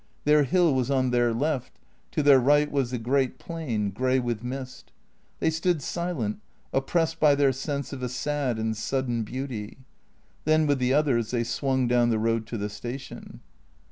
Their 0.23 0.45
hill 0.45 0.73
was 0.73 0.89
on 0.89 1.11
their 1.11 1.31
left, 1.31 1.77
to 2.09 2.23
their 2.23 2.39
right 2.39 2.71
was 2.71 2.89
the 2.89 2.97
great 2.97 3.37
plain, 3.37 3.91
grey 3.91 4.17
with 4.17 4.41
mist. 4.43 4.91
They 5.37 5.51
stood 5.51 5.79
silent, 5.83 6.39
oppressed 6.73 7.19
by 7.19 7.35
their 7.35 7.51
sense 7.51 7.93
of 7.93 8.01
a 8.01 8.09
sad 8.09 8.57
and 8.57 8.75
sudden 8.75 9.21
beauty. 9.21 9.77
Then 10.43 10.65
with 10.65 10.79
the 10.79 10.91
others 10.91 11.29
they 11.29 11.43
swung 11.43 11.87
down 11.87 12.09
the 12.09 12.17
road 12.17 12.47
to 12.47 12.57
the 12.57 12.67
station. 12.67 13.41